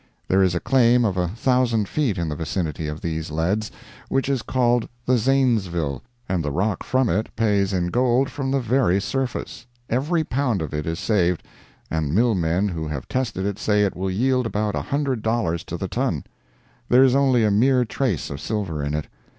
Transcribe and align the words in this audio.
There 0.27 0.41
is 0.41 0.55
a 0.55 0.59
claim 0.59 1.05
of 1.05 1.15
a 1.15 1.27
thousand 1.27 1.87
feet 1.87 2.17
in 2.17 2.27
the 2.27 2.35
vicinity 2.35 2.87
of 2.87 3.01
these 3.01 3.29
leads 3.29 3.69
which 4.09 4.29
is 4.29 4.41
called 4.41 4.89
the 5.05 5.15
Zanesville, 5.15 6.01
and 6.27 6.43
the 6.43 6.49
rock 6.49 6.81
from 6.83 7.07
it 7.07 7.29
pays 7.35 7.71
in 7.71 7.89
gold 7.89 8.27
from 8.27 8.49
the 8.49 8.59
very 8.59 8.99
surface; 8.99 9.67
every 9.91 10.23
pound 10.23 10.63
of 10.63 10.73
it 10.73 10.87
is 10.87 10.97
saved, 10.97 11.43
and 11.91 12.15
mill 12.15 12.33
men 12.33 12.67
who 12.69 12.87
have 12.87 13.07
tested 13.07 13.45
it 13.45 13.59
say 13.59 13.83
it 13.83 13.95
will 13.95 14.09
yield 14.09 14.47
about 14.47 14.73
a 14.73 14.81
hundred 14.81 15.21
dollars 15.21 15.63
to 15.65 15.77
the 15.77 15.87
ton; 15.87 16.23
there 16.89 17.03
is 17.03 17.13
only 17.13 17.43
a 17.43 17.51
mere 17.51 17.85
trace 17.85 18.31
of 18.31 18.41
silver 18.41 18.83
in 18.83 18.95
it. 18.95 19.05